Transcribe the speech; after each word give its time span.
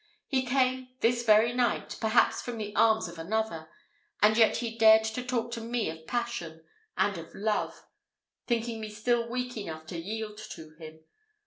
He 0.25 0.41
came, 0.43 0.87
this 1.01 1.23
very 1.23 1.53
night 1.53 1.99
perhaps 2.01 2.41
from 2.41 2.57
the 2.57 2.75
arms 2.75 3.07
of 3.07 3.19
another, 3.19 3.69
and 4.19 4.35
he 4.35 4.41
yet 4.71 4.79
dared 4.79 5.03
to 5.03 5.23
talk 5.23 5.51
to 5.51 5.61
me 5.61 5.91
of 5.91 6.07
passion 6.07 6.63
and 6.97 7.19
of 7.19 7.35
love! 7.35 7.85
thinking 8.47 8.81
me 8.81 8.89
still 8.89 9.29
weak 9.29 9.55
enough 9.57 9.85
to 9.85 9.99
yield 9.99 10.39
to 10.39 10.71
him. 10.79 11.01